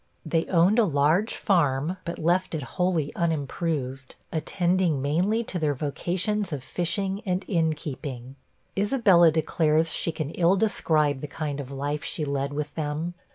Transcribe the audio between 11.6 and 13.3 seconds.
life she led with them.